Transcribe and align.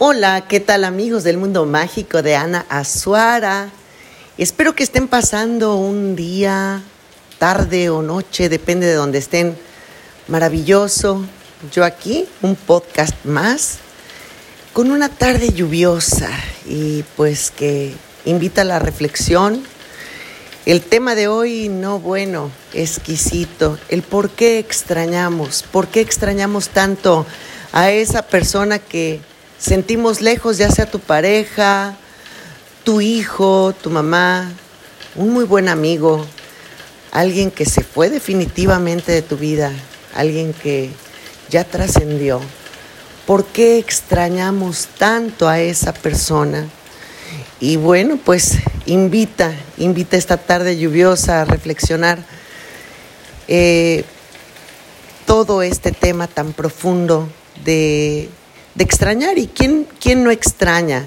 Hola, 0.00 0.44
¿qué 0.46 0.60
tal 0.60 0.84
amigos 0.84 1.24
del 1.24 1.38
mundo 1.38 1.66
mágico 1.66 2.22
de 2.22 2.36
Ana 2.36 2.64
Azuara? 2.68 3.68
Espero 4.36 4.76
que 4.76 4.84
estén 4.84 5.08
pasando 5.08 5.74
un 5.74 6.14
día, 6.14 6.84
tarde 7.40 7.90
o 7.90 8.00
noche, 8.00 8.48
depende 8.48 8.86
de 8.86 8.94
donde 8.94 9.18
estén, 9.18 9.56
maravilloso. 10.28 11.24
Yo 11.72 11.84
aquí, 11.84 12.28
un 12.42 12.54
podcast 12.54 13.24
más, 13.24 13.78
con 14.72 14.92
una 14.92 15.08
tarde 15.08 15.52
lluviosa 15.52 16.30
y 16.64 17.02
pues 17.16 17.50
que 17.50 17.92
invita 18.24 18.60
a 18.60 18.66
la 18.66 18.78
reflexión. 18.78 19.64
El 20.64 20.80
tema 20.80 21.16
de 21.16 21.26
hoy, 21.26 21.68
no 21.68 21.98
bueno, 21.98 22.52
exquisito, 22.72 23.76
el 23.88 24.02
por 24.02 24.30
qué 24.30 24.60
extrañamos, 24.60 25.64
por 25.72 25.88
qué 25.88 26.00
extrañamos 26.02 26.68
tanto 26.68 27.26
a 27.72 27.90
esa 27.90 28.22
persona 28.22 28.78
que 28.78 29.20
sentimos 29.58 30.20
lejos, 30.20 30.58
ya 30.58 30.70
sea 30.70 30.86
tu 30.86 31.00
pareja, 31.00 31.96
tu 32.84 33.00
hijo, 33.00 33.74
tu 33.82 33.90
mamá, 33.90 34.50
un 35.14 35.32
muy 35.32 35.44
buen 35.44 35.68
amigo, 35.68 36.24
alguien 37.10 37.50
que 37.50 37.64
se 37.66 37.82
fue 37.82 38.08
definitivamente 38.08 39.12
de 39.12 39.22
tu 39.22 39.36
vida, 39.36 39.72
alguien 40.14 40.52
que 40.52 40.90
ya 41.50 41.64
trascendió. 41.64 42.40
¿Por 43.26 43.44
qué 43.44 43.78
extrañamos 43.78 44.88
tanto 44.96 45.48
a 45.48 45.60
esa 45.60 45.92
persona? 45.92 46.66
Y 47.60 47.76
bueno, 47.76 48.18
pues 48.24 48.58
invita, 48.86 49.52
invita 49.76 50.16
esta 50.16 50.36
tarde 50.36 50.78
lluviosa 50.78 51.42
a 51.42 51.44
reflexionar 51.44 52.20
eh, 53.48 54.04
todo 55.26 55.62
este 55.62 55.92
tema 55.92 56.26
tan 56.26 56.52
profundo 56.52 57.28
de 57.64 58.30
de 58.78 58.84
extrañar. 58.84 59.38
¿Y 59.38 59.48
quién, 59.48 59.86
quién 60.00 60.24
no 60.24 60.30
extraña? 60.30 61.06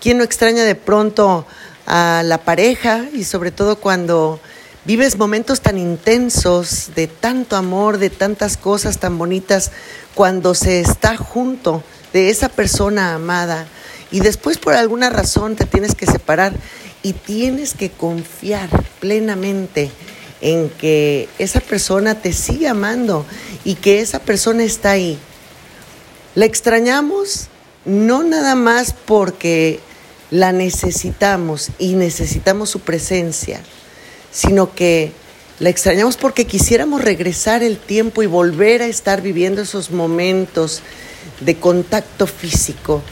¿Quién 0.00 0.18
no 0.18 0.24
extraña 0.24 0.64
de 0.64 0.74
pronto 0.74 1.46
a 1.86 2.22
la 2.24 2.38
pareja 2.38 3.04
y 3.12 3.24
sobre 3.24 3.50
todo 3.50 3.76
cuando 3.76 4.40
vives 4.86 5.18
momentos 5.18 5.60
tan 5.60 5.76
intensos 5.76 6.90
de 6.96 7.06
tanto 7.06 7.56
amor, 7.56 7.98
de 7.98 8.08
tantas 8.08 8.56
cosas 8.56 8.98
tan 8.98 9.18
bonitas, 9.18 9.70
cuando 10.14 10.54
se 10.54 10.80
está 10.80 11.18
junto 11.18 11.84
de 12.14 12.30
esa 12.30 12.48
persona 12.48 13.14
amada 13.14 13.66
y 14.10 14.20
después 14.20 14.56
por 14.56 14.74
alguna 14.74 15.10
razón 15.10 15.56
te 15.56 15.66
tienes 15.66 15.94
que 15.94 16.06
separar 16.06 16.54
y 17.02 17.12
tienes 17.12 17.74
que 17.74 17.90
confiar 17.90 18.70
plenamente 18.98 19.90
en 20.40 20.70
que 20.70 21.28
esa 21.38 21.60
persona 21.60 22.14
te 22.14 22.32
sigue 22.32 22.66
amando 22.66 23.26
y 23.64 23.74
que 23.74 24.00
esa 24.00 24.20
persona 24.20 24.64
está 24.64 24.92
ahí 24.92 25.18
la 26.34 26.44
extrañamos 26.44 27.48
no 27.84 28.22
nada 28.22 28.54
más 28.54 28.92
porque 28.92 29.80
la 30.30 30.52
necesitamos 30.52 31.70
y 31.78 31.94
necesitamos 31.94 32.70
su 32.70 32.80
presencia, 32.80 33.60
sino 34.30 34.74
que 34.74 35.12
la 35.58 35.68
extrañamos 35.68 36.16
porque 36.16 36.46
quisiéramos 36.46 37.02
regresar 37.02 37.62
el 37.62 37.78
tiempo 37.78 38.22
y 38.22 38.26
volver 38.26 38.82
a 38.82 38.86
estar 38.86 39.22
viviendo 39.22 39.60
esos 39.62 39.90
momentos 39.90 40.82
de 41.40 41.56
contacto 41.56 42.26
físico. 42.26 43.02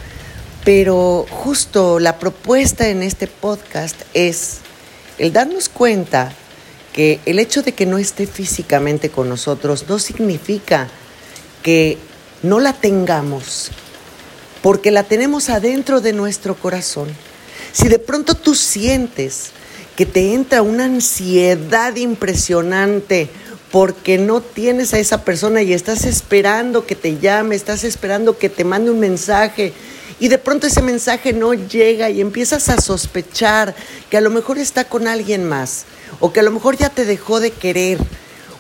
Pero 0.65 1.27
justo 1.29 1.99
la 1.99 2.19
propuesta 2.19 2.89
en 2.89 3.03
este 3.03 3.27
podcast 3.27 4.01
es 4.15 4.59
el 5.19 5.33
darnos 5.33 5.69
cuenta 5.69 6.33
que 6.93 7.21
el 7.27 7.39
hecho 7.39 7.63
de 7.63 7.73
que 7.73 7.87
no 7.87 7.99
esté 7.99 8.27
físicamente 8.27 9.11
con 9.11 9.29
nosotros 9.29 9.87
no 9.89 9.99
significa 9.99 10.89
que 11.63 11.99
no 12.43 12.61
la 12.61 12.73
tengamos, 12.73 13.71
porque 14.63 14.91
la 14.91 15.05
tenemos 15.05 15.51
adentro 15.51 16.01
de 16.01 16.13
nuestro 16.13 16.55
corazón. 16.55 17.09
Si 17.73 17.89
de 17.89 17.99
pronto 17.99 18.35
tú 18.35 18.55
sientes 18.55 19.51
que 19.97 20.07
te 20.07 20.35
entra 20.35 20.63
una 20.63 20.85
ansiedad 20.85 21.97
impresionante 21.97 23.29
porque 23.71 24.17
no 24.17 24.41
tienes 24.41 24.95
a 24.95 24.99
esa 24.99 25.25
persona 25.25 25.63
y 25.63 25.73
estás 25.73 26.05
esperando 26.05 26.87
que 26.87 26.95
te 26.95 27.19
llame, 27.19 27.57
estás 27.57 27.85
esperando 27.85 28.39
que 28.39 28.49
te 28.49 28.65
mande 28.65 28.91
un 28.91 29.01
mensaje 29.01 29.73
y 30.21 30.29
de 30.29 30.39
pronto 30.39 30.67
ese 30.67 30.83
mensaje 30.83 31.33
no 31.33 31.55
llega 31.55 32.11
y 32.11 32.21
empiezas 32.21 32.69
a 32.69 32.81
sospechar 32.81 33.75
que 34.11 34.17
a 34.17 34.21
lo 34.21 34.31
mejor 34.31 34.59
está 34.59 34.85
con 34.85 35.07
alguien 35.07 35.45
más 35.45 35.85
o 36.21 36.33
que 36.33 36.41
a 36.41 36.43
lo 36.43 36.51
mejor 36.51 36.77
ya 36.77 36.89
te 36.89 37.05
dejó 37.05 37.41
de 37.41 37.51
querer 37.51 37.99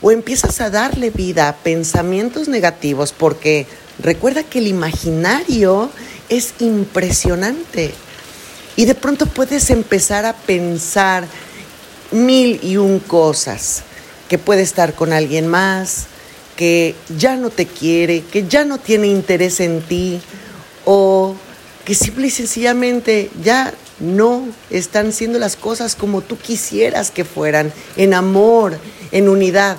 o 0.03 0.11
empiezas 0.11 0.61
a 0.61 0.71
darle 0.71 1.11
vida 1.11 1.49
a 1.49 1.57
pensamientos 1.57 2.49
negativos 2.49 3.13
porque 3.13 3.67
recuerda 3.99 4.43
que 4.43 4.61
el 4.61 4.69
imaginario 4.69 5.91
es 6.29 6.55
impresionante. 6.61 7.93
Y 8.77 8.85
de 8.85 8.95
pronto 8.95 9.27
puedes 9.27 9.71
empezar 9.71 10.25
a 10.25 10.35
pensar 10.35 11.27
mil 12.13 12.61
y 12.63 12.77
un 12.77 13.01
cosas, 13.01 13.83
que 14.29 14.39
puede 14.39 14.63
estar 14.63 14.95
con 14.95 15.13
alguien 15.13 15.49
más, 15.49 16.07
que 16.57 16.95
ya 17.17 17.37
no 17.37 17.51
te 17.51 17.67
quiere, 17.67 18.23
que 18.23 18.47
ya 18.47 18.65
no 18.65 18.79
tiene 18.79 19.09
interés 19.09 19.61
en 19.61 19.81
ti 19.83 20.21
o 20.85 21.35
que 21.85 21.95
simple 21.95 22.29
y 22.29 22.31
sencillamente 22.31 23.31
ya 23.43 23.73
no 23.99 24.45
están 24.71 25.13
siendo 25.13 25.39
las 25.39 25.57
cosas 25.57 25.97
como 25.97 26.21
tú 26.21 26.39
quisieras 26.39 27.11
que 27.11 27.25
fueran, 27.25 27.73
en 27.97 28.15
amor, 28.15 28.79
en 29.11 29.29
unidad 29.29 29.79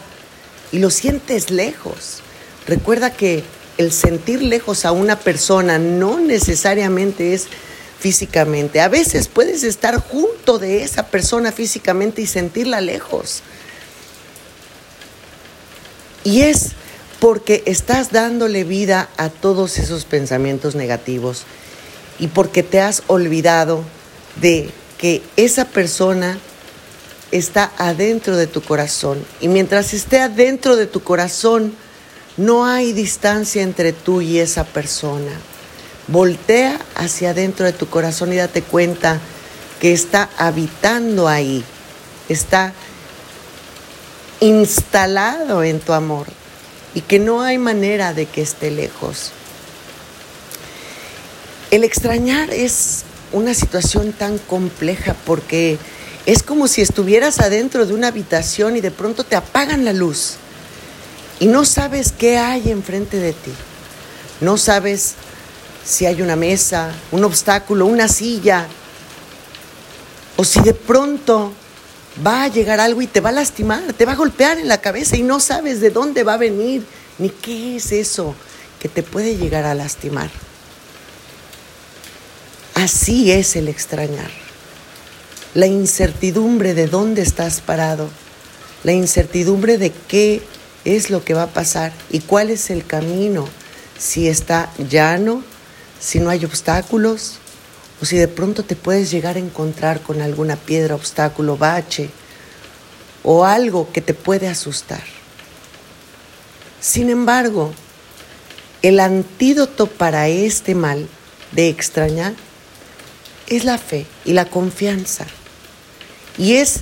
y 0.71 0.79
lo 0.79 0.89
sientes 0.89 1.51
lejos. 1.51 2.21
Recuerda 2.67 3.11
que 3.13 3.43
el 3.77 3.91
sentir 3.91 4.41
lejos 4.41 4.85
a 4.85 4.91
una 4.91 5.17
persona 5.17 5.79
no 5.79 6.19
necesariamente 6.19 7.33
es 7.33 7.47
físicamente. 7.99 8.81
A 8.81 8.89
veces 8.89 9.27
puedes 9.27 9.63
estar 9.63 9.97
junto 9.97 10.59
de 10.59 10.83
esa 10.83 11.07
persona 11.07 11.51
físicamente 11.51 12.21
y 12.21 12.27
sentirla 12.27 12.81
lejos. 12.81 13.41
Y 16.23 16.41
es 16.41 16.71
porque 17.19 17.63
estás 17.65 18.11
dándole 18.11 18.63
vida 18.63 19.09
a 19.17 19.29
todos 19.29 19.77
esos 19.77 20.05
pensamientos 20.05 20.75
negativos 20.75 21.43
y 22.19 22.27
porque 22.27 22.63
te 22.63 22.79
has 22.81 23.03
olvidado 23.07 23.83
de 24.41 24.69
que 24.97 25.21
esa 25.37 25.65
persona 25.65 26.37
está 27.31 27.71
adentro 27.77 28.35
de 28.37 28.47
tu 28.47 28.61
corazón. 28.61 29.23
Y 29.39 29.47
mientras 29.47 29.93
esté 29.93 30.19
adentro 30.19 30.75
de 30.75 30.87
tu 30.87 31.01
corazón, 31.03 31.73
no 32.37 32.65
hay 32.65 32.93
distancia 32.93 33.61
entre 33.61 33.93
tú 33.93 34.21
y 34.21 34.39
esa 34.39 34.63
persona. 34.63 35.31
Voltea 36.07 36.79
hacia 36.95 37.31
adentro 37.31 37.65
de 37.65 37.73
tu 37.73 37.87
corazón 37.87 38.33
y 38.33 38.37
date 38.37 38.61
cuenta 38.61 39.19
que 39.79 39.93
está 39.93 40.29
habitando 40.37 41.27
ahí, 41.27 41.63
está 42.27 42.73
instalado 44.39 45.63
en 45.63 45.79
tu 45.79 45.93
amor 45.93 46.27
y 46.93 47.01
que 47.01 47.19
no 47.19 47.41
hay 47.41 47.57
manera 47.57 48.13
de 48.13 48.25
que 48.25 48.41
esté 48.41 48.71
lejos. 48.71 49.31
El 51.71 51.83
extrañar 51.83 52.49
es 52.51 53.03
una 53.31 53.53
situación 53.53 54.11
tan 54.11 54.39
compleja 54.39 55.15
porque 55.25 55.77
es 56.25 56.43
como 56.43 56.67
si 56.67 56.81
estuvieras 56.81 57.39
adentro 57.39 57.85
de 57.85 57.93
una 57.93 58.07
habitación 58.07 58.75
y 58.75 58.81
de 58.81 58.91
pronto 58.91 59.23
te 59.23 59.35
apagan 59.35 59.85
la 59.85 59.93
luz 59.93 60.35
y 61.39 61.47
no 61.47 61.65
sabes 61.65 62.11
qué 62.11 62.37
hay 62.37 62.69
enfrente 62.69 63.17
de 63.17 63.33
ti. 63.33 63.51
No 64.41 64.57
sabes 64.57 65.15
si 65.85 66.05
hay 66.05 66.21
una 66.21 66.35
mesa, 66.35 66.91
un 67.11 67.23
obstáculo, 67.23 67.85
una 67.85 68.07
silla, 68.07 68.67
o 70.35 70.43
si 70.43 70.61
de 70.61 70.73
pronto 70.73 71.53
va 72.25 72.43
a 72.43 72.47
llegar 72.47 72.79
algo 72.79 73.01
y 73.01 73.07
te 73.07 73.21
va 73.21 73.29
a 73.29 73.33
lastimar, 73.33 73.93
te 73.93 74.05
va 74.05 74.13
a 74.13 74.15
golpear 74.15 74.57
en 74.57 74.67
la 74.67 74.79
cabeza 74.79 75.17
y 75.17 75.23
no 75.23 75.39
sabes 75.39 75.81
de 75.81 75.89
dónde 75.89 76.23
va 76.23 76.35
a 76.35 76.37
venir, 76.37 76.85
ni 77.17 77.29
qué 77.29 77.77
es 77.77 77.91
eso 77.91 78.35
que 78.79 78.87
te 78.87 79.03
puede 79.03 79.35
llegar 79.35 79.65
a 79.65 79.73
lastimar. 79.73 80.29
Así 82.75 83.31
es 83.31 83.55
el 83.55 83.67
extrañar 83.67 84.48
la 85.55 85.65
incertidumbre 85.65 86.73
de 86.73 86.87
dónde 86.87 87.21
estás 87.21 87.61
parado, 87.61 88.09
la 88.83 88.93
incertidumbre 88.93 89.77
de 89.77 89.91
qué 89.91 90.41
es 90.85 91.09
lo 91.09 91.23
que 91.23 91.33
va 91.33 91.43
a 91.43 91.53
pasar 91.53 91.91
y 92.09 92.19
cuál 92.19 92.49
es 92.49 92.69
el 92.69 92.85
camino, 92.85 93.47
si 93.97 94.27
está 94.27 94.71
llano, 94.77 95.43
si 95.99 96.19
no 96.19 96.29
hay 96.29 96.45
obstáculos, 96.45 97.39
o 98.01 98.05
si 98.05 98.17
de 98.17 98.27
pronto 98.27 98.63
te 98.63 98.75
puedes 98.75 99.11
llegar 99.11 99.35
a 99.35 99.39
encontrar 99.39 100.01
con 100.01 100.21
alguna 100.21 100.55
piedra, 100.55 100.95
obstáculo, 100.95 101.57
bache, 101.57 102.09
o 103.23 103.43
algo 103.43 103.91
que 103.91 104.01
te 104.01 104.13
puede 104.13 104.47
asustar. 104.47 105.03
Sin 106.79 107.09
embargo, 107.09 107.73
el 108.81 109.01
antídoto 109.01 109.87
para 109.87 110.29
este 110.29 110.75
mal 110.75 111.09
de 111.51 111.67
extrañar 111.67 112.33
es 113.47 113.65
la 113.65 113.77
fe 113.77 114.05
y 114.23 114.31
la 114.31 114.45
confianza. 114.45 115.25
Y 116.39 116.53
es 116.53 116.79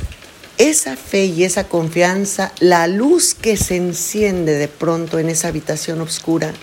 esa 0.59 0.95
fe 0.95 1.25
y 1.25 1.44
esa 1.44 1.68
confianza, 1.68 2.54
la 2.59 2.88
luz 2.88 3.33
que 3.33 3.57
se 3.57 3.75
enciende 3.75 4.54
de 4.54 4.68
pronto 4.68 5.18
en 5.18 5.30
esa 5.30 5.48
habitación 5.48 6.00
oscura 6.00 6.54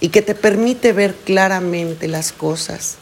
y 0.00 0.08
que 0.08 0.22
te 0.22 0.36
permite 0.36 0.92
ver 0.92 1.16
claramente 1.24 2.06
las 2.06 2.32
cosas 2.32 2.96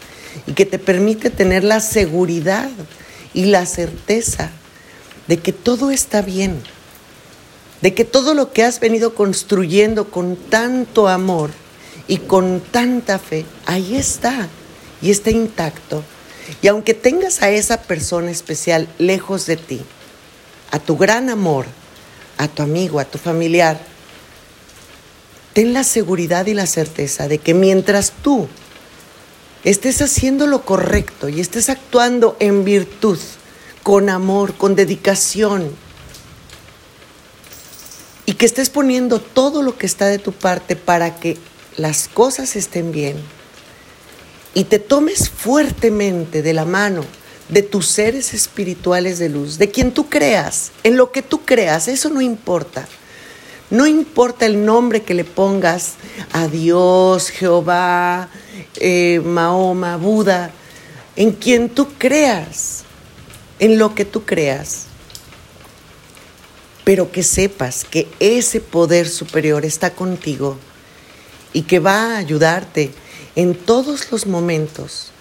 y 0.47 0.55
que 0.55 0.65
te 0.65 0.79
permite 0.79 1.29
tener 1.29 1.65
la 1.65 1.81
seguridad 1.81 2.71
y 3.35 3.45
la 3.45 3.67
certeza 3.67 4.51
de 5.29 5.39
que 5.39 5.53
todo 5.53 5.91
está 5.91 6.23
bien, 6.23 6.59
de 7.83 7.95
que 7.95 8.07
todo 8.07 8.33
lo 8.33 8.53
que 8.53 8.65
has 8.65 8.81
venido 8.81 9.15
construyendo 9.15 10.11
con 10.11 10.37
tanto 10.37 11.09
amor 11.09 11.51
y 12.09 12.17
con 12.17 12.61
tanta 12.61 13.19
fe, 13.19 13.45
ahí 13.67 13.97
está 13.97 14.49
y 15.03 15.11
está 15.11 15.31
intacto. 15.31 16.03
Y 16.63 16.69
aunque 16.69 16.95
tengas 16.95 17.43
a 17.43 17.51
esa 17.51 17.83
persona 17.83 18.31
especial 18.31 18.89
lejos 18.99 19.47
de 19.47 19.57
ti, 19.57 19.81
a 20.71 20.79
tu 20.79 20.97
gran 20.97 21.31
amor, 21.31 21.67
a 22.39 22.49
tu 22.49 22.63
amigo, 22.63 23.01
a 23.01 23.05
tu 23.05 23.19
familiar, 23.19 23.81
ten 25.53 25.73
la 25.73 25.85
seguridad 25.85 26.47
y 26.47 26.55
la 26.55 26.67
certeza 26.67 27.29
de 27.29 27.39
que 27.39 27.55
mientras 27.55 28.13
tú 28.23 28.49
estés 29.65 30.01
haciendo 30.01 30.47
lo 30.47 30.65
correcto 30.65 31.29
y 31.29 31.41
estés 31.41 31.69
actuando 31.69 32.37
en 32.41 32.65
virtud, 32.65 33.19
con 33.83 34.09
amor, 34.09 34.55
con 34.55 34.75
dedicación, 34.75 35.71
y 38.27 38.35
que 38.35 38.47
estés 38.47 38.71
poniendo 38.71 39.21
todo 39.21 39.63
lo 39.63 39.77
que 39.77 39.87
está 39.87 40.07
de 40.07 40.19
tu 40.19 40.33
parte 40.33 40.77
para 40.77 41.17
que 41.17 41.37
las 41.77 42.07
cosas 42.09 42.55
estén 42.55 42.93
bien, 42.93 43.17
y 44.55 44.65
te 44.65 44.79
tomes 44.79 45.29
fuertemente 45.29 46.43
de 46.43 46.53
la 46.53 46.65
mano 46.65 47.05
de 47.49 47.63
tus 47.63 47.87
seres 47.87 48.33
espirituales 48.33 49.19
de 49.19 49.29
luz, 49.29 49.59
de 49.59 49.71
quien 49.71 49.93
tú 49.93 50.09
creas, 50.09 50.71
en 50.85 50.97
lo 50.97 51.11
que 51.11 51.23
tú 51.23 51.45
creas, 51.45 51.89
eso 51.89 52.09
no 52.09 52.21
importa. 52.21 52.87
No 53.71 53.87
importa 53.87 54.47
el 54.47 54.65
nombre 54.65 55.03
que 55.03 55.15
le 55.15 55.25
pongas 55.25 55.95
a 56.33 56.49
Dios, 56.49 57.31
Jehová, 57.31 58.29
eh, 58.77 59.21
Mahoma, 59.25 59.97
Buda, 59.97 60.51
en 61.15 61.33
quien 61.33 61.69
tú 61.69 61.89
creas, 61.97 62.83
en 63.61 63.79
lo 63.79 63.95
que 63.95 64.05
tú 64.05 64.25
creas. 64.25 64.87
Pero 66.83 67.13
que 67.13 67.23
sepas 67.23 67.85
que 67.85 68.09
ese 68.19 68.61
poder 68.61 69.09
superior 69.09 69.65
está 69.65 69.91
contigo 69.91 70.57
y 71.53 71.63
que 71.63 71.79
va 71.79 72.15
a 72.15 72.19
ayudarte 72.19 72.91
en 73.37 73.55
todos 73.55 74.11
los 74.11 74.27
momentos 74.27 75.13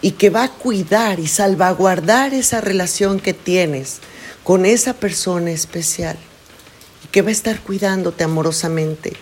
y 0.00 0.12
que 0.12 0.30
va 0.30 0.44
a 0.44 0.52
cuidar 0.52 1.18
y 1.18 1.26
salvaguardar 1.26 2.34
esa 2.34 2.60
relación 2.60 3.20
que 3.20 3.34
tienes 3.34 3.98
con 4.44 4.64
esa 4.64 4.94
persona 4.94 5.50
especial 5.50 6.16
y 7.04 7.08
que 7.08 7.22
va 7.22 7.28
a 7.28 7.32
estar 7.32 7.60
cuidándote 7.60 8.24
amorosamente 8.24 9.12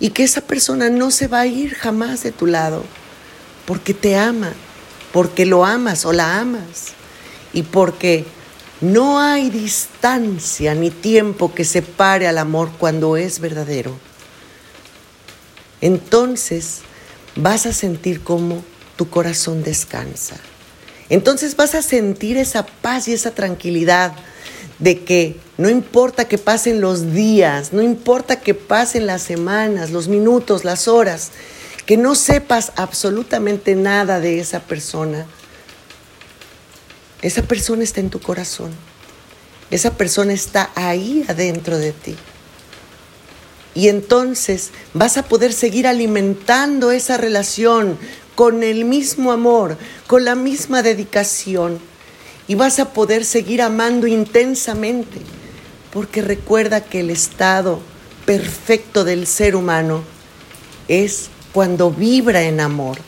y 0.00 0.10
que 0.10 0.24
esa 0.24 0.40
persona 0.40 0.90
no 0.90 1.10
se 1.10 1.28
va 1.28 1.40
a 1.40 1.46
ir 1.46 1.74
jamás 1.74 2.22
de 2.22 2.32
tu 2.32 2.46
lado 2.46 2.84
porque 3.66 3.94
te 3.94 4.16
ama, 4.16 4.52
porque 5.12 5.46
lo 5.46 5.64
amas 5.64 6.04
o 6.04 6.12
la 6.12 6.40
amas 6.40 6.88
y 7.52 7.62
porque 7.62 8.24
no 8.80 9.20
hay 9.20 9.50
distancia 9.50 10.74
ni 10.74 10.90
tiempo 10.90 11.54
que 11.54 11.64
separe 11.64 12.26
al 12.26 12.38
amor 12.38 12.70
cuando 12.78 13.16
es 13.16 13.38
verdadero. 13.38 13.96
Entonces 15.82 16.78
vas 17.36 17.66
a 17.66 17.72
sentir 17.74 18.22
como 18.22 18.64
tu 18.96 19.10
corazón 19.10 19.62
descansa. 19.62 20.36
Entonces 21.10 21.56
vas 21.56 21.74
a 21.74 21.82
sentir 21.82 22.38
esa 22.38 22.64
paz 22.64 23.08
y 23.08 23.12
esa 23.12 23.32
tranquilidad 23.32 24.14
de 24.78 25.00
que 25.04 25.36
no 25.58 25.68
importa 25.68 26.26
que 26.26 26.38
pasen 26.38 26.80
los 26.80 27.12
días, 27.12 27.72
no 27.72 27.82
importa 27.82 28.40
que 28.40 28.54
pasen 28.54 29.06
las 29.06 29.22
semanas, 29.22 29.90
los 29.90 30.08
minutos, 30.08 30.64
las 30.64 30.88
horas, 30.88 31.32
que 31.84 31.96
no 31.96 32.14
sepas 32.14 32.72
absolutamente 32.76 33.74
nada 33.74 34.20
de 34.20 34.40
esa 34.40 34.60
persona. 34.60 35.26
Esa 37.20 37.42
persona 37.42 37.84
está 37.84 38.00
en 38.00 38.10
tu 38.10 38.20
corazón. 38.20 38.72
Esa 39.70 39.96
persona 39.96 40.32
está 40.32 40.70
ahí 40.74 41.24
adentro 41.28 41.78
de 41.78 41.92
ti. 41.92 42.16
Y 43.74 43.88
entonces 43.88 44.70
vas 44.92 45.16
a 45.16 45.24
poder 45.24 45.52
seguir 45.52 45.86
alimentando 45.86 46.90
esa 46.90 47.16
relación 47.16 47.98
con 48.34 48.62
el 48.62 48.84
mismo 48.84 49.32
amor, 49.32 49.76
con 50.06 50.24
la 50.24 50.34
misma 50.34 50.82
dedicación. 50.82 51.78
Y 52.48 52.54
vas 52.54 52.78
a 52.78 52.92
poder 52.92 53.24
seguir 53.24 53.62
amando 53.62 54.06
intensamente. 54.06 55.18
Porque 55.92 56.22
recuerda 56.22 56.82
que 56.82 57.00
el 57.00 57.10
estado 57.10 57.80
perfecto 58.26 59.04
del 59.04 59.26
ser 59.26 59.56
humano 59.56 60.02
es 60.88 61.28
cuando 61.52 61.90
vibra 61.90 62.42
en 62.42 62.60
amor. 62.60 62.98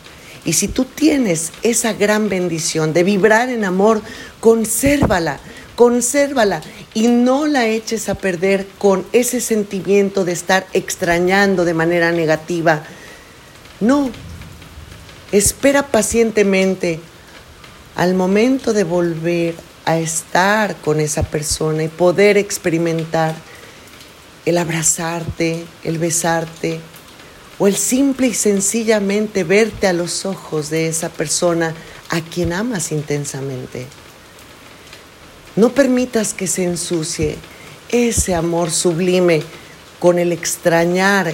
Y 0.45 0.53
si 0.53 0.69
tú 0.69 0.85
tienes 0.85 1.53
esa 1.63 1.95
gran 1.95 2.29
bendición 2.29 2.93
de 2.93 3.03
vibrar 3.03 3.49
en 3.49 3.65
amor, 3.65 4.03
consérvala, 4.41 5.41
consérvala 5.75 6.61
y 6.95 7.09
no 7.09 7.47
la 7.47 7.67
eches 7.67 8.09
a 8.09 8.15
perder 8.15 8.67
con 8.79 9.05
ese 9.13 9.41
sentimiento 9.41 10.25
de 10.25 10.33
estar 10.33 10.67
extrañando 10.73 11.65
de 11.65 11.75
manera 11.75 12.13
negativa. 12.13 12.85
No, 13.81 14.11
espera 15.33 15.89
pacientemente 15.89 17.01
al 17.97 18.15
momento 18.15 18.73
de 18.73 18.85
volver 18.85 19.55
a 19.85 19.99
estar 19.99 20.77
con 20.77 21.01
esa 21.01 21.23
persona 21.23 21.85
y 21.85 21.89
poder 21.89 22.39
experimentar 22.39 23.35
el 24.47 24.59
abrazarte, 24.59 25.65
el 25.83 25.99
besarte 25.99 26.81
o 27.59 27.67
el 27.67 27.77
simple 27.77 28.29
y 28.29 28.35
sencillamente 28.35 29.45
verte 29.45 29.87
a 29.87 29.93
los 29.93 30.27
ojos 30.27 30.71
de 30.71 30.89
esa 30.89 31.09
persona 31.09 31.75
a 32.11 32.21
quien 32.21 32.53
amas 32.53 32.93
intensamente. 32.93 33.87
No 35.57 35.71
permitas 35.71 36.35
que 36.35 36.47
se 36.47 36.65
ensucie 36.65 37.37
ese 37.89 38.35
amor 38.35 38.71
sublime 38.73 39.43
con 40.01 40.19
el 40.19 40.33
extrañar 40.33 41.33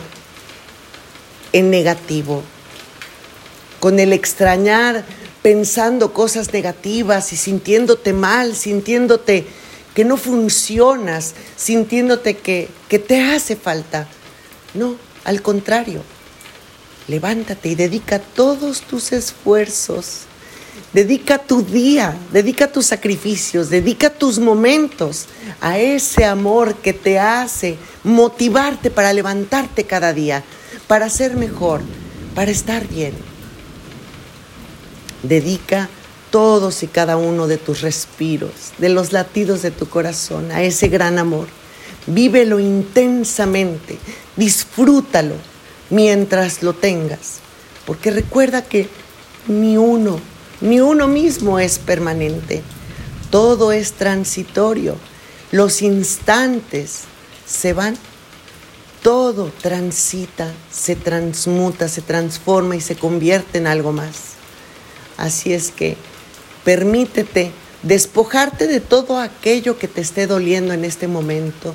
en 1.53 1.71
negativo, 1.71 2.43
con 3.81 3.99
el 3.99 4.13
extrañar 4.13 5.05
pensando 5.43 6.13
cosas 6.13 6.53
negativas 6.53 7.33
y 7.33 7.37
sintiéndote 7.37 8.13
mal, 8.13 8.55
sintiéndote 8.55 9.47
que 9.95 10.05
no 10.05 10.19
funcionas, 10.19 11.35
sintiéndote 11.57 12.37
que, 12.37 12.69
que 12.89 12.99
te 12.99 13.23
hace 13.23 13.57
falta. 13.57 14.07
No, 14.75 14.97
al 15.25 15.41
contrario, 15.41 16.03
levántate 17.09 17.71
y 17.71 17.75
dedica 17.75 18.19
todos 18.19 18.83
tus 18.83 19.13
esfuerzos 19.13 20.27
Dedica 20.93 21.39
tu 21.39 21.63
día, 21.63 22.17
dedica 22.33 22.67
tus 22.67 22.87
sacrificios, 22.87 23.71
dedica 23.71 24.11
tus 24.11 24.41
momentos 24.41 25.27
a 25.61 25.79
ese 25.79 26.25
amor 26.25 26.75
que 26.75 26.93
te 26.93 27.17
hace 27.17 27.79
motivarte 28.03 28.91
para 28.91 29.13
levantarte 29.13 29.85
cada 29.85 30.13
día, 30.13 30.43
para 30.89 31.09
ser 31.09 31.37
mejor, 31.37 31.81
para 32.35 32.51
estar 32.51 32.89
bien. 32.89 33.13
Dedica 35.23 35.89
todos 36.33 36.83
y 36.83 36.89
cada 36.89 37.17
uno 37.17 37.47
de 37.47 37.59
tus 37.59 37.83
respiros, 37.83 38.73
de 38.79 38.89
los 38.89 39.13
latidos 39.13 39.63
de 39.63 39.71
tu 39.71 39.89
corazón 39.89 40.51
a 40.51 40.65
ese 40.65 40.89
gran 40.89 41.21
amor. 41.21 41.47
Vívelo 42.09 42.59
intensamente, 42.59 43.97
disfrútalo 44.35 45.37
mientras 45.89 46.65
lo 46.65 46.73
tengas, 46.73 47.39
porque 47.87 48.11
recuerda 48.11 48.63
que 48.63 48.89
ni 49.47 49.77
uno 49.77 50.19
ni 50.61 50.81
uno 50.81 51.09
mismo 51.09 51.59
es 51.59 51.79
permanente. 51.79 52.63
Todo 53.31 53.73
es 53.73 53.93
transitorio. 53.93 54.97
Los 55.53 55.83
instantes 55.83 57.03
se 57.47 57.73
van. 57.73 57.97
Todo 59.03 59.51
transita, 59.63 60.53
se 60.71 60.95
transmuta, 60.95 61.89
se 61.89 62.03
transforma 62.03 62.77
y 62.77 62.81
se 62.83 62.97
convierte 62.97 63.59
en 63.59 63.67
algo 63.67 63.93
más. 63.93 64.35
Así 65.17 65.55
es 65.55 65.71
que 65.71 65.97
permítete 66.65 67.53
despojarte 67.83 68.67
de 68.67 68.81
todo 68.81 69.19
aquello 69.19 69.79
que 69.79 69.89
te 69.89 70.03
esté 70.03 70.27
doliendo 70.27 70.75
en 70.75 70.85
este 70.85 71.09
momento. 71.09 71.75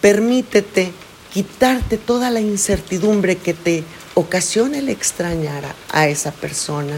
Permítete 0.00 0.92
quitarte 1.32 1.96
toda 1.96 2.30
la 2.30 2.40
incertidumbre 2.40 3.36
que 3.36 3.54
te 3.54 3.82
ocasiona 4.14 4.78
el 4.78 4.88
extrañar 4.88 5.64
a 5.90 6.06
esa 6.06 6.30
persona. 6.30 6.94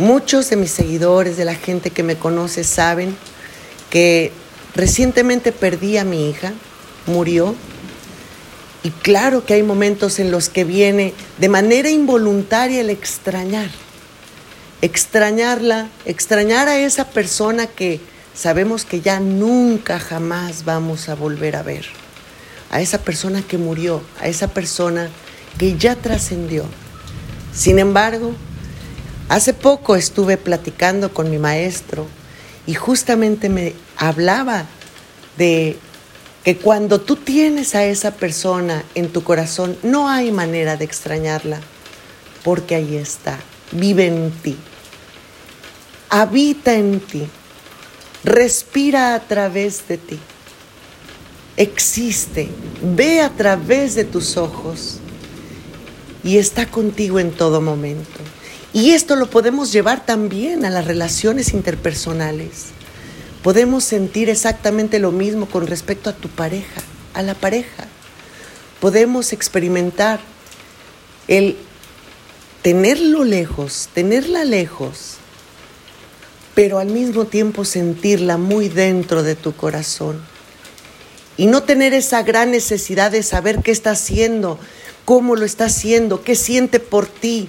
Muchos 0.00 0.48
de 0.48 0.56
mis 0.56 0.70
seguidores, 0.70 1.36
de 1.36 1.44
la 1.44 1.54
gente 1.54 1.90
que 1.90 2.02
me 2.02 2.16
conoce, 2.16 2.64
saben 2.64 3.14
que 3.90 4.32
recientemente 4.74 5.52
perdí 5.52 5.98
a 5.98 6.04
mi 6.04 6.30
hija, 6.30 6.54
murió. 7.04 7.54
Y 8.82 8.92
claro 8.92 9.44
que 9.44 9.52
hay 9.52 9.62
momentos 9.62 10.18
en 10.18 10.30
los 10.30 10.48
que 10.48 10.64
viene 10.64 11.12
de 11.36 11.50
manera 11.50 11.90
involuntaria 11.90 12.80
el 12.80 12.88
extrañar. 12.88 13.68
Extrañarla, 14.80 15.90
extrañar 16.06 16.68
a 16.68 16.78
esa 16.78 17.10
persona 17.10 17.66
que 17.66 18.00
sabemos 18.32 18.86
que 18.86 19.02
ya 19.02 19.20
nunca 19.20 20.00
jamás 20.00 20.64
vamos 20.64 21.10
a 21.10 21.14
volver 21.14 21.56
a 21.56 21.62
ver. 21.62 21.84
a 22.70 22.80
esa 22.80 23.02
persona 23.02 23.42
que 23.42 23.58
murió, 23.58 24.00
a 24.18 24.28
esa 24.28 24.48
persona 24.48 25.10
que 25.58 25.76
ya 25.76 25.94
trascendió. 25.94 26.64
Sin 27.52 27.78
embargo, 27.78 28.32
hace 29.30 29.54
poco 29.54 29.94
estuve 29.94 30.36
platicando 30.36 31.14
con 31.14 31.30
mi 31.30 31.38
maestro 31.38 32.08
y 32.66 32.74
justamente 32.74 33.48
me 33.48 33.74
hablaba 33.96 34.66
de 35.38 35.76
que 36.42 36.56
cuando 36.56 37.00
tú 37.00 37.14
tienes 37.14 37.76
a 37.76 37.84
esa 37.84 38.10
persona 38.10 38.82
en 38.96 39.08
tu 39.08 39.22
corazón, 39.22 39.78
no 39.84 40.08
hay 40.08 40.32
manera 40.32 40.76
de 40.76 40.84
extrañarla, 40.84 41.60
porque 42.42 42.74
ahí 42.74 42.96
está, 42.96 43.38
vive 43.70 44.08
en 44.08 44.32
ti, 44.32 44.56
habita 46.08 46.74
en 46.74 46.98
ti, 46.98 47.28
respira 48.24 49.14
a 49.14 49.20
través 49.20 49.86
de 49.86 49.98
ti, 49.98 50.18
existe, 51.56 52.48
ve 52.82 53.20
a 53.20 53.30
través 53.30 53.94
de 53.94 54.02
tus 54.02 54.36
ojos 54.36 54.98
y 56.24 56.38
está 56.38 56.66
contigo 56.66 57.20
en 57.20 57.30
todo 57.30 57.60
momento. 57.60 58.18
Y 58.72 58.92
esto 58.92 59.16
lo 59.16 59.28
podemos 59.28 59.72
llevar 59.72 60.06
también 60.06 60.64
a 60.64 60.70
las 60.70 60.86
relaciones 60.86 61.52
interpersonales. 61.52 62.66
Podemos 63.42 63.84
sentir 63.84 64.28
exactamente 64.30 64.98
lo 64.98 65.12
mismo 65.12 65.46
con 65.46 65.66
respecto 65.66 66.10
a 66.10 66.12
tu 66.12 66.28
pareja, 66.28 66.80
a 67.14 67.22
la 67.22 67.34
pareja. 67.34 67.88
Podemos 68.80 69.32
experimentar 69.32 70.20
el 71.26 71.56
tenerlo 72.62 73.24
lejos, 73.24 73.88
tenerla 73.92 74.44
lejos, 74.44 75.14
pero 76.54 76.78
al 76.78 76.88
mismo 76.88 77.24
tiempo 77.24 77.64
sentirla 77.64 78.36
muy 78.36 78.68
dentro 78.68 79.22
de 79.22 79.34
tu 79.34 79.52
corazón. 79.54 80.22
Y 81.36 81.46
no 81.46 81.62
tener 81.62 81.94
esa 81.94 82.22
gran 82.22 82.50
necesidad 82.50 83.10
de 83.10 83.22
saber 83.22 83.62
qué 83.62 83.70
está 83.70 83.92
haciendo, 83.92 84.58
cómo 85.04 85.36
lo 85.36 85.46
está 85.46 85.64
haciendo, 85.64 86.22
qué 86.22 86.36
siente 86.36 86.80
por 86.80 87.06
ti, 87.06 87.48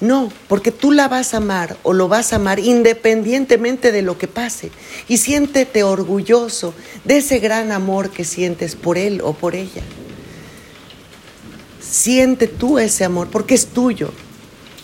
no, 0.00 0.32
porque 0.46 0.70
tú 0.70 0.92
la 0.92 1.08
vas 1.08 1.34
a 1.34 1.38
amar 1.38 1.76
o 1.82 1.92
lo 1.92 2.06
vas 2.06 2.32
a 2.32 2.36
amar 2.36 2.60
independientemente 2.60 3.90
de 3.90 4.02
lo 4.02 4.16
que 4.16 4.28
pase. 4.28 4.70
Y 5.08 5.16
siéntete 5.16 5.82
orgulloso 5.82 6.72
de 7.04 7.18
ese 7.18 7.40
gran 7.40 7.72
amor 7.72 8.10
que 8.10 8.24
sientes 8.24 8.76
por 8.76 8.96
él 8.96 9.20
o 9.24 9.32
por 9.32 9.56
ella. 9.56 9.82
Siente 11.80 12.46
tú 12.46 12.78
ese 12.78 13.04
amor 13.04 13.28
porque 13.28 13.54
es 13.54 13.66
tuyo, 13.66 14.12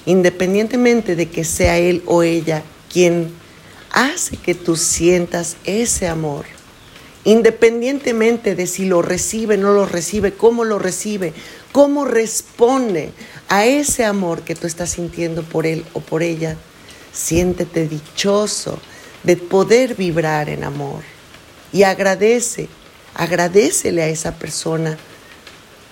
independientemente 0.04 1.14
de 1.14 1.28
que 1.28 1.44
sea 1.44 1.78
él 1.78 2.02
o 2.06 2.25
ella 2.25 2.64
quien 2.92 3.30
hace 3.90 4.37
que 4.37 4.56
tú 4.56 4.76
sientas 4.76 5.56
ese 5.64 6.09
amor. 6.09 6.44
Independientemente 7.23 8.54
de 8.54 8.66
si 8.66 8.85
lo 8.85 9.00
recibe, 9.00 9.56
no 9.56 9.73
lo 9.73 9.87
recibe, 9.87 10.35
cómo 10.35 10.64
lo 10.64 10.78
recibe, 10.78 11.33
cómo 11.73 12.04
responde 12.04 13.12
a 13.49 13.67
ese 13.67 14.05
amor 14.05 14.43
que 14.43 14.55
tú 14.55 14.67
estás 14.67 14.91
sintiendo 14.91 15.43
por 15.43 15.67
él 15.67 15.85
o 15.93 16.01
por 16.01 16.23
ella, 16.23 16.57
siéntete 17.13 17.89
dichoso 17.89 18.81
de 19.23 19.37
poder 19.37 19.95
vibrar 19.95 20.49
en 20.49 20.65
amor. 20.65 21.03
Y 21.73 21.83
agradece, 21.83 22.69
agradecele 23.15 24.03
a 24.03 24.09
esa 24.09 24.33
persona 24.33 24.97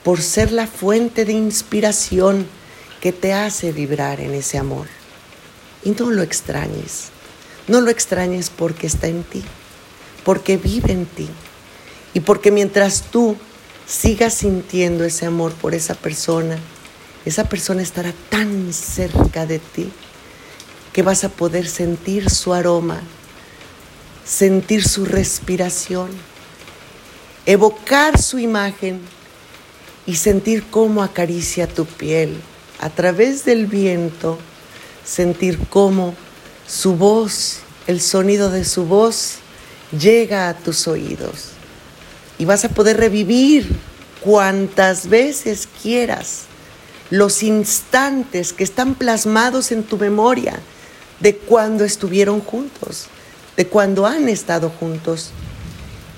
por 0.03 0.21
ser 0.21 0.53
la 0.53 0.67
fuente 0.67 1.25
de 1.25 1.33
inspiración 1.33 2.47
que 3.01 3.13
te 3.13 3.33
hace 3.33 3.73
vibrar 3.73 4.21
en 4.21 4.35
ese 4.35 4.59
amor. 4.59 4.87
Y 5.85 5.91
no 5.91 6.11
lo 6.11 6.23
extrañes, 6.23 7.09
no 7.69 7.81
lo 7.81 7.91
extrañes 7.91 8.51
porque 8.51 8.87
está 8.87 9.09
en 9.09 9.25
ti, 9.25 9.43
porque 10.25 10.57
vive 10.57 10.93
en 10.93 11.07
ti. 11.07 11.29
Y 12.15 12.21
porque 12.21 12.51
mientras 12.51 13.03
tú 13.11 13.37
sigas 13.87 14.35
sintiendo 14.35 15.05
ese 15.05 15.27
amor 15.27 15.53
por 15.55 15.75
esa 15.75 15.95
persona, 15.95 16.59
esa 17.25 17.45
persona 17.45 17.83
estará 17.83 18.13
tan 18.31 18.73
cerca 18.73 19.47
de 19.47 19.59
ti 19.59 19.91
que 20.93 21.03
vas 21.03 21.25
a 21.25 21.29
poder 21.29 21.67
sentir 21.69 22.29
su 22.29 22.53
aroma, 22.53 23.01
sentir 24.25 24.87
su 24.87 25.05
respiración, 25.05 26.09
evocar 27.47 28.21
su 28.21 28.39
imagen 28.39 29.01
y 30.05 30.17
sentir 30.17 30.65
cómo 30.71 31.03
acaricia 31.03 31.67
tu 31.67 31.87
piel. 31.87 32.41
A 32.81 32.91
través 32.91 33.45
del 33.45 33.67
viento, 33.67 34.39
sentir 35.05 35.59
cómo 35.71 36.15
su 36.67 36.97
voz, 36.97 37.61
el 37.87 38.01
sonido 38.01 38.51
de 38.51 38.65
su 38.65 38.85
voz 38.85 39.37
llega 39.97 40.49
a 40.49 40.55
tus 40.55 40.89
oídos. 40.89 41.51
Y 42.39 42.45
vas 42.45 42.65
a 42.65 42.69
poder 42.71 42.97
revivir 42.97 43.69
cuantas 44.21 45.09
veces 45.09 45.69
quieras 45.81 46.47
los 47.13 47.43
instantes 47.43 48.55
que 48.55 48.65
están 48.65 48.95
plasmados 48.95 49.71
en 49.71 49.83
tu 49.83 49.99
memoria 49.99 50.59
de 51.21 51.37
cuando 51.37 51.85
estuvieron 51.85 52.41
juntos, 52.41 53.09
de 53.55 53.67
cuando 53.67 54.07
han 54.07 54.31
estado 54.31 54.71
juntos. 54.71 55.31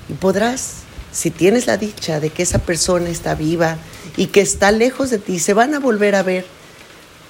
Y 0.08 0.12
podrás, 0.12 0.82
si 1.10 1.32
tienes 1.32 1.66
la 1.66 1.78
dicha 1.78 2.20
de 2.20 2.30
que 2.30 2.44
esa 2.44 2.60
persona 2.60 3.08
está 3.08 3.34
viva 3.34 3.76
y 4.16 4.28
que 4.28 4.40
está 4.40 4.70
lejos 4.70 5.10
de 5.10 5.18
ti, 5.18 5.40
se 5.40 5.52
van 5.52 5.74
a 5.74 5.80
volver 5.80 6.14
a 6.14 6.22
ver, 6.22 6.46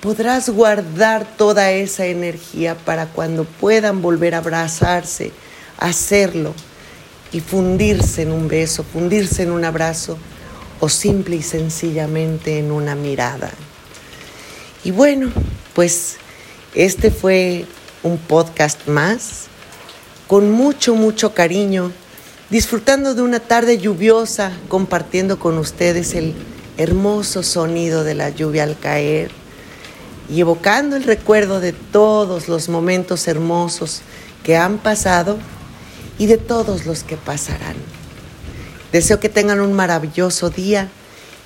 podrás 0.03 0.51
guardar 0.51 1.27
toda 1.39 1.73
esa 1.73 2.05
energía 2.05 2.75
para 2.75 3.07
cuando 3.07 3.45
puedan 3.45 4.03
volver 4.03 4.35
a 4.35 4.39
abrazarse, 4.39 5.33
hacerlo 5.79 6.53
y 7.33 7.41
fundirse 7.41 8.21
en 8.21 8.33
un 8.33 8.47
beso, 8.47 8.85
fundirse 8.85 9.43
en 9.43 9.53
un 9.53 9.65
abrazo 9.65 10.19
o 10.85 10.89
simple 10.91 11.37
y 11.37 11.43
sencillamente 11.43 12.59
en 12.59 12.71
una 12.71 12.95
mirada. 12.95 13.51
Y 14.85 14.91
bueno, 14.91 15.33
pues 15.73 16.17
este 16.75 17.11
fue 17.11 17.65
un 18.03 18.19
podcast 18.19 18.87
más, 18.87 19.45
con 20.27 20.51
mucho, 20.51 20.95
mucho 20.95 21.33
cariño, 21.33 21.91
disfrutando 22.51 23.15
de 23.15 23.23
una 23.23 23.41
tarde 23.41 23.79
lluviosa, 23.79 24.53
compartiendo 24.69 25.39
con 25.39 25.57
ustedes 25.57 26.13
el 26.13 26.35
hermoso 26.77 27.43
sonido 27.43 28.05
de 28.05 28.15
la 28.15 28.29
lluvia 28.29 28.65
al 28.65 28.79
caer 28.79 29.31
y 30.29 30.39
evocando 30.43 30.97
el 30.97 31.05
recuerdo 31.05 31.61
de 31.61 31.73
todos 31.73 32.47
los 32.47 32.69
momentos 32.69 33.27
hermosos 33.27 34.03
que 34.43 34.59
han 34.59 34.77
pasado 34.77 35.39
y 36.19 36.27
de 36.27 36.37
todos 36.37 36.85
los 36.85 37.05
que 37.05 37.17
pasarán. 37.17 38.04
Deseo 38.95 39.19
que 39.19 39.29
tengan 39.29 39.59
un 39.61 39.73
maravilloso 39.73 40.51
día 40.51 40.89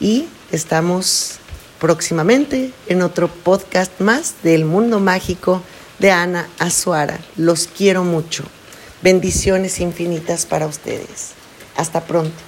y 0.01 0.29
estamos 0.53 1.39
próximamente 1.81 2.73
en 2.89 3.01
otro 3.01 3.29
podcast 3.29 4.03
más 4.03 4.35
del 4.43 4.67
mundo 4.67 5.01
mágico 5.01 5.63
de 5.99 6.11
Ana 6.11 6.47
Azuara. 6.59 7.19
Los 7.39 7.67
quiero 7.67 8.05
mucho. 8.05 8.45
Bendiciones 9.01 9.81
infinitas 9.81 10.45
para 10.45 10.67
ustedes. 10.67 11.31
Hasta 11.75 12.05
pronto. 12.05 12.48